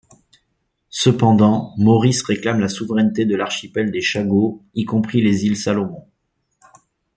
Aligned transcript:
Cependant, 0.89 1.75
Maurice 1.77 2.23
réclame 2.23 2.59
la 2.59 2.69
souveraineté 2.69 3.25
de 3.25 3.35
l'archipel 3.35 3.91
des 3.91 4.01
Chagos, 4.01 4.63
y 4.73 4.83
compris 4.83 5.21
les 5.21 5.45
îles 5.45 5.55
Salomon. 5.55 6.07